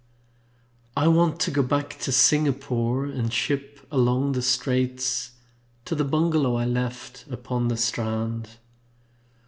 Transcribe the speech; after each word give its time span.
I 0.97 1.07
want 1.09 1.39
to 1.41 1.51
go 1.51 1.61
back 1.61 1.99
to 1.99 2.11
Singapore 2.11 3.05
And 3.05 3.31
ship 3.31 3.85
along 3.91 4.31
the 4.31 4.41
Straits 4.41 5.33
To 5.85 5.93
the 5.93 6.03
bungalow 6.03 6.55
I 6.55 6.65
left 6.65 7.25
upon 7.29 7.67
the 7.67 7.77
strand. 7.77 8.49